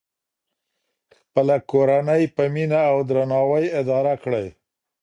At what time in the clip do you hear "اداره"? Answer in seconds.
3.81-4.13